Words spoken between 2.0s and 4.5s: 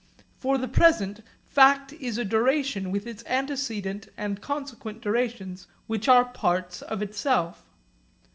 a duration with its antecedent and